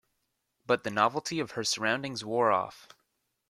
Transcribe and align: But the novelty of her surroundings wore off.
But 0.65 0.83
the 0.83 0.89
novelty 0.89 1.39
of 1.39 1.51
her 1.51 1.63
surroundings 1.63 2.25
wore 2.25 2.51
off. 2.51 2.87